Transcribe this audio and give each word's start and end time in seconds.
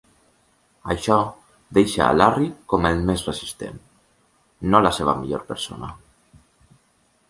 Això 0.93 1.17
deixa 1.79 2.01
a 2.07 2.17
Larry 2.23 2.49
com 2.73 2.89
el 2.91 3.05
més 3.11 3.27
resistent, 3.31 3.79
no 4.73 4.85
la 4.89 4.97
seva 5.01 5.19
millor 5.25 5.49
persona. 5.55 5.97